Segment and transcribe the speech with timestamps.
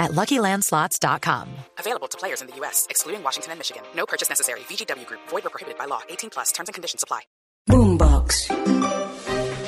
[0.00, 1.48] at LuckyLandSlots.com.
[1.78, 3.82] Available to players in the U.S., excluding Washington and Michigan.
[3.94, 4.60] No purchase necessary.
[4.60, 5.20] VGW Group.
[5.28, 6.00] Void or prohibited by law.
[6.08, 6.52] 18 plus.
[6.52, 7.20] Terms and conditions apply.
[7.68, 8.50] Boombox.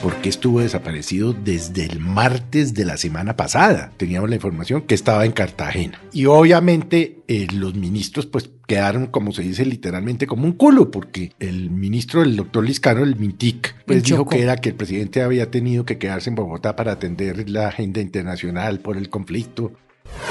[0.03, 3.93] porque estuvo desaparecido desde el martes de la semana pasada.
[3.97, 6.01] Teníamos la información que estaba en Cartagena.
[6.13, 11.33] Y obviamente eh, los ministros pues quedaron, como se dice literalmente, como un culo, porque
[11.39, 15.23] el ministro, el doctor Liscano, el Mintic, pues El dijo que era que el presidente
[15.23, 19.73] había tenido que quedarse en Bogotá para atender la agenda internacional por el conflicto.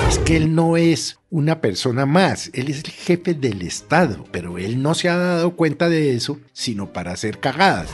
[0.09, 4.57] Es que él no es una persona más, él es el jefe del Estado, pero
[4.57, 7.87] él no se ha dado cuenta de eso, sino para hacer cagadas.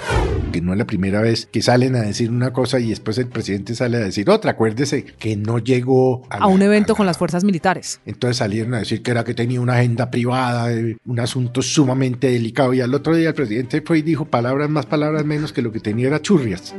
[0.52, 3.28] Que no es la primera vez que salen a decir una cosa y después el
[3.28, 4.52] presidente sale a decir otra.
[4.52, 8.00] Acuérdese que no llegó A la- un evento a con la- las fuerzas militares.
[8.08, 12.32] entonces salieron a decir que era que tenía una agenda privada, eh, un asunto sumamente
[12.32, 12.74] delicado.
[12.74, 15.72] Y al otro día el presidente fue y dijo palabras más, palabras menos, que lo
[15.72, 16.74] que tenía era churrias.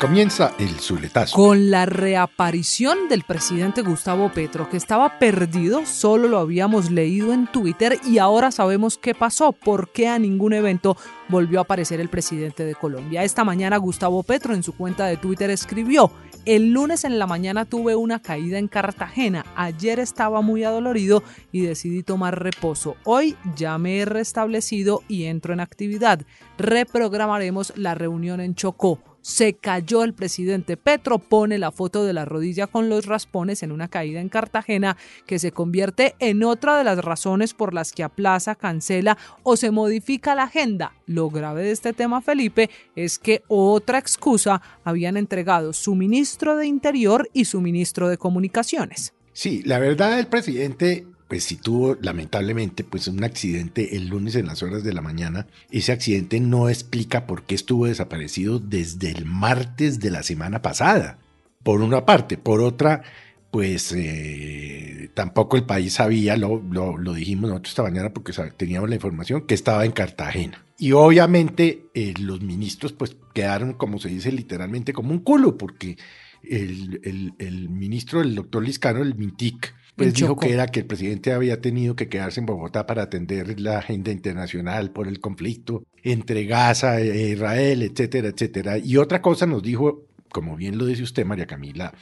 [0.00, 1.34] Comienza el zuletazo.
[1.34, 7.46] Con la reaparición del presidente Gustavo Petro, que estaba perdido, solo lo habíamos leído en
[7.46, 12.10] Twitter y ahora sabemos qué pasó, por qué a ningún evento volvió a aparecer el
[12.10, 13.24] presidente de Colombia.
[13.24, 16.12] Esta mañana Gustavo Petro en su cuenta de Twitter escribió,
[16.44, 21.22] el lunes en la mañana tuve una caída en Cartagena, ayer estaba muy adolorido
[21.52, 22.96] y decidí tomar reposo.
[23.04, 26.20] Hoy ya me he restablecido y entro en actividad.
[26.58, 29.15] Reprogramaremos la reunión en Chocó.
[29.26, 33.72] Se cayó el presidente Petro, pone la foto de la rodilla con los raspones en
[33.72, 34.96] una caída en Cartagena
[35.26, 39.72] que se convierte en otra de las razones por las que aplaza, cancela o se
[39.72, 40.92] modifica la agenda.
[41.06, 46.68] Lo grave de este tema, Felipe, es que otra excusa habían entregado su ministro de
[46.68, 49.12] Interior y su ministro de Comunicaciones.
[49.32, 54.46] Sí, la verdad el presidente, pues sí tuvo lamentablemente pues un accidente el lunes en
[54.46, 55.46] las horas de la mañana.
[55.70, 61.18] Ese accidente no explica por qué estuvo desaparecido desde el martes de la semana pasada.
[61.64, 63.02] Por una parte, por otra,
[63.50, 68.94] pues eh, tampoco el país sabía, lo, lo, dijimos nosotros esta mañana porque teníamos la
[68.96, 70.64] información que estaba en Cartagena.
[70.78, 75.96] Y obviamente eh, los ministros pues quedaron, como se dice literalmente, como un culo, porque
[76.42, 80.40] el, el- el ministro, el doctor Liscano, el Mintic, pues dijo Chocó.
[80.42, 84.10] que era que el presidente había tenido que quedarse en Bogotá para atender la agenda
[84.12, 88.78] internacional por el conflicto entre Gaza e Israel, etcétera, etcétera.
[88.78, 91.94] Y otra cosa nos dijo, como bien lo dice usted, María Camila,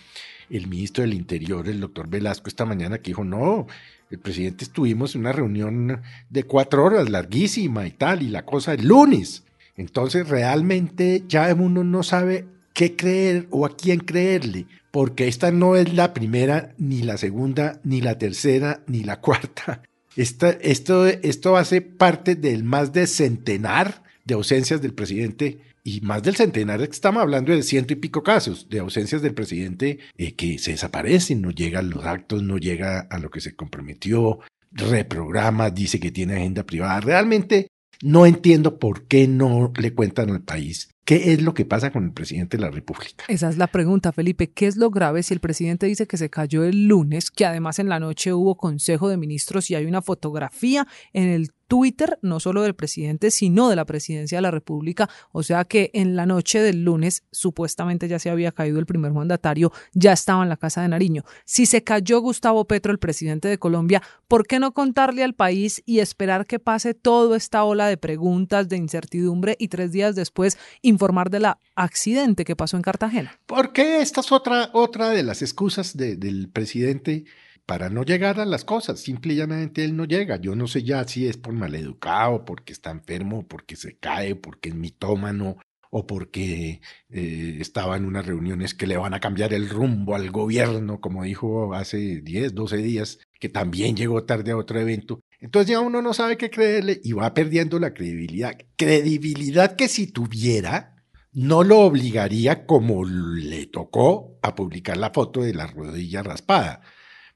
[0.50, 3.66] el ministro del Interior, el doctor Velasco, esta mañana que dijo, no,
[4.11, 8.75] el presidente estuvimos en una reunión de cuatro horas, larguísima y tal, y la cosa
[8.75, 9.44] el lunes.
[9.76, 15.77] Entonces realmente ya uno no sabe qué creer o a quién creerle, porque esta no
[15.77, 19.83] es la primera, ni la segunda, ni la tercera, ni la cuarta.
[20.17, 26.23] Esta, esto, esto hace parte del más de centenar de ausencias del presidente y más
[26.23, 30.59] del centenar estamos hablando de ciento y pico casos de ausencias del presidente eh, que
[30.59, 34.39] se desaparecen, no llega a los actos, no llega a lo que se comprometió,
[34.73, 37.01] reprograma, dice que tiene agenda privada.
[37.01, 37.69] Realmente
[38.03, 42.05] no entiendo por qué no le cuentan al país qué es lo que pasa con
[42.05, 43.25] el presidente de la República.
[43.29, 44.51] Esa es la pregunta, Felipe.
[44.51, 47.79] ¿Qué es lo grave si el presidente dice que se cayó el lunes, que además
[47.79, 52.41] en la noche hubo Consejo de Ministros y hay una fotografía en el Twitter, no
[52.41, 55.09] solo del presidente, sino de la presidencia de la República?
[55.33, 59.13] O sea que en la noche del lunes supuestamente ya se había caído el primer
[59.13, 61.25] mandatario, ya estaba en la Casa de Nariño.
[61.45, 65.83] Si se cayó Gustavo Petro, el presidente de Colombia, ¿por qué no contarle al país
[65.87, 70.59] y esperar que pase toda esta ola de preguntas, de incertidumbre y tres días después
[70.83, 73.39] informar del accidente que pasó en Cartagena?
[73.47, 77.25] Porque esta es otra, otra de las excusas de- del presidente
[77.67, 79.01] para no llegar a las cosas.
[79.01, 80.41] Simple y llanamente él no llega.
[80.41, 84.71] Yo no sé ya si es por maleducado, porque está enfermo, porque se cae, porque
[84.71, 85.56] es mitómano
[85.97, 90.33] o porque eh, estaba en unas reuniones que le van a cambiar el rumbo al
[90.33, 95.21] gobierno, como dijo hace 10, 12 días, que también llegó tarde a otro evento.
[95.38, 98.59] Entonces ya uno no sabe qué creerle y va perdiendo la credibilidad.
[98.77, 100.97] Credibilidad que si tuviera,
[101.33, 106.81] no lo obligaría como le tocó a publicar la foto de la rodilla raspada.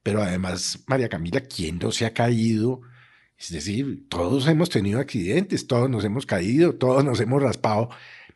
[0.09, 2.81] Pero además, María Camila, ¿quién no se ha caído?
[3.37, 7.91] Es decir, todos hemos tenido accidentes, todos nos hemos caído, todos nos hemos raspado,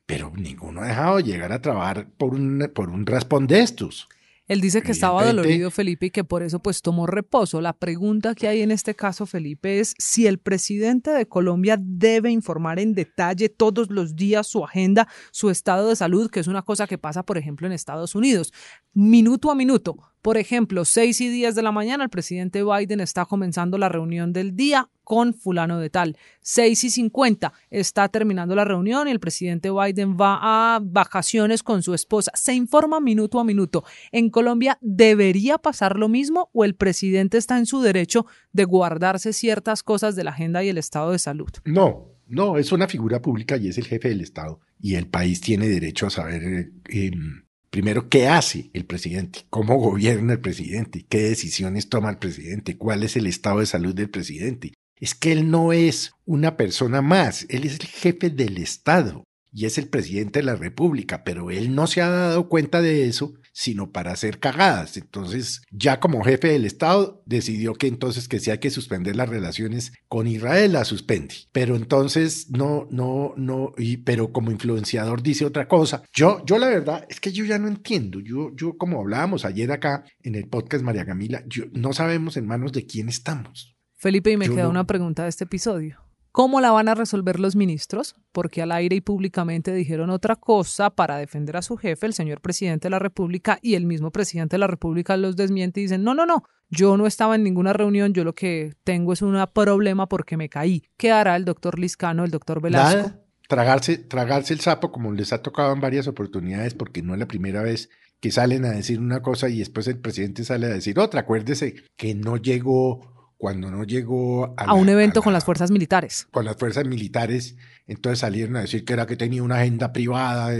[0.04, 4.06] pero ninguno ha dejado de llegar a trabajar por un, por un raspón de estos.
[4.48, 7.62] Él dice que estaba dolorido, Felipe, y que por eso pues tomó reposo.
[7.62, 12.30] La pregunta que hay en este caso, Felipe, es si el presidente de Colombia debe
[12.30, 16.60] informar en detalle todos los días su agenda, su estado de salud, que es una
[16.60, 18.52] cosa que pasa, por ejemplo, en Estados Unidos,
[18.92, 20.12] minuto a minuto.
[20.22, 24.32] Por ejemplo, 6 y 10 de la mañana el presidente Biden está comenzando la reunión
[24.32, 26.16] del día con fulano de tal.
[26.42, 31.82] 6 y 50 está terminando la reunión y el presidente Biden va a vacaciones con
[31.82, 32.30] su esposa.
[32.34, 33.82] Se informa minuto a minuto.
[34.12, 39.32] ¿En Colombia debería pasar lo mismo o el presidente está en su derecho de guardarse
[39.32, 41.50] ciertas cosas de la agenda y el estado de salud?
[41.64, 44.60] No, no, es una figura pública y es el jefe del Estado.
[44.80, 47.42] Y el país tiene derecho a saber eh, em,
[47.72, 49.46] Primero, ¿qué hace el presidente?
[49.48, 51.06] ¿Cómo gobierna el presidente?
[51.08, 52.76] ¿Qué decisiones toma el presidente?
[52.76, 54.74] ¿Cuál es el estado de salud del presidente?
[55.00, 59.66] Es que él no es una persona más, él es el jefe del Estado y
[59.66, 63.34] es el presidente de la República, pero él no se ha dado cuenta de eso,
[63.52, 64.96] sino para hacer cagadas.
[64.96, 69.28] Entonces, ya como jefe del Estado, decidió que entonces que si hay que suspender las
[69.28, 71.34] relaciones con Israel, la suspende.
[71.52, 76.02] Pero entonces, no, no, no, y, pero como influenciador dice otra cosa.
[76.14, 78.20] Yo, yo la verdad es que yo ya no entiendo.
[78.20, 82.46] Yo, yo como hablábamos ayer acá en el podcast María Camila, yo, no sabemos en
[82.46, 83.76] manos de quién estamos.
[83.96, 86.00] Felipe, y me queda una pregunta de este episodio.
[86.32, 88.17] ¿Cómo la van a resolver los ministros?
[88.32, 92.40] Porque al aire y públicamente dijeron otra cosa para defender a su jefe, el señor
[92.40, 96.02] presidente de la República, y el mismo presidente de la República los desmiente y dicen,
[96.02, 99.38] no, no, no, yo no estaba en ninguna reunión, yo lo que tengo es un
[99.52, 100.84] problema porque me caí.
[100.96, 103.12] ¿Qué hará el doctor Liscano, el doctor Velasco?
[103.46, 107.28] Tragarse, tragarse el sapo como les ha tocado en varias oportunidades porque no es la
[107.28, 107.90] primera vez
[108.20, 111.20] que salen a decir una cosa y después el presidente sale a decir otra.
[111.20, 116.28] Acuérdese que no llegó cuando no llegó a, un evento con las fuerzas militares.
[116.30, 117.56] Con las fuerzas militares,
[117.88, 120.56] entonces salieron a decir que era que tenía una agenda privada,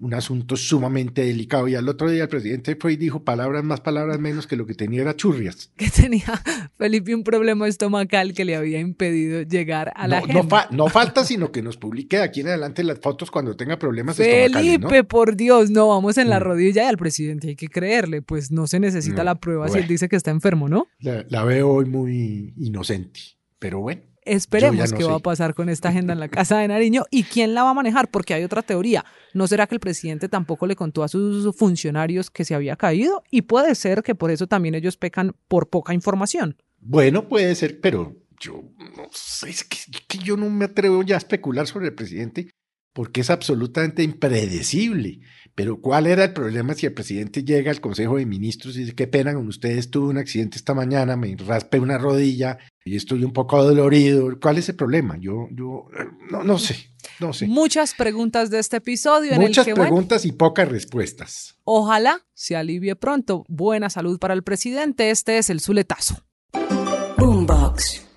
[0.00, 1.68] un asunto sumamente delicado.
[1.68, 4.64] Y al otro día el presidente fue y dijo palabras más, palabras menos, que lo
[4.64, 5.70] que tenía era churrias.
[5.82, 6.24] Que tenía
[6.78, 10.68] Felipe un problema estomacal que le había impedido llegar a la agenda.
[10.70, 15.04] No, falta sino que nos publique aquí en adelante las fotos cuando tenga problemas Felipe,
[15.04, 16.42] por Dios, no, vamos en la mm.
[16.42, 19.86] rodilla y al presidente hay que creerle, pues no se necesita la prueba si él
[19.86, 20.86] dice que está enfermo, ¿no?
[21.00, 22.21] la veo hoy muy
[22.56, 23.20] inocente.
[23.58, 24.02] Pero bueno.
[24.24, 27.54] Esperemos qué va a pasar con esta agenda en la Casa de Nariño y quién
[27.54, 29.04] la va a manejar, porque hay otra teoría.
[29.34, 33.24] ¿No será que el presidente tampoco le contó a sus funcionarios que se había caído?
[33.30, 36.56] Y puede ser que por eso también ellos pecan por poca información.
[36.78, 41.18] Bueno, puede ser, pero yo no sé, es que yo no me atrevo ya a
[41.18, 42.48] especular sobre el presidente
[42.92, 45.20] porque es absolutamente impredecible.
[45.54, 48.94] Pero ¿cuál era el problema si el presidente llega al Consejo de Ministros y dice,
[48.94, 53.22] qué pena con ustedes, tuve un accidente esta mañana, me raspé una rodilla y estoy
[53.22, 54.30] un poco dolorido?
[54.40, 55.18] ¿Cuál es el problema?
[55.20, 55.88] Yo, yo
[56.30, 57.46] no, no sé, no sé.
[57.48, 59.34] Muchas preguntas de este episodio.
[59.38, 61.58] Muchas preguntas y pocas respuestas.
[61.64, 63.44] Ojalá se alivie pronto.
[63.48, 65.10] Buena salud para el presidente.
[65.10, 66.24] Este es el Zuletazo.
[67.18, 68.11] Boombox.